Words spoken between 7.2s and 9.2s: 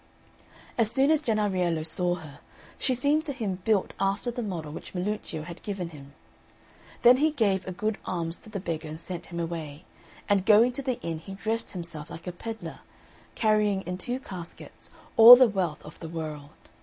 gave a good alms to the beggar and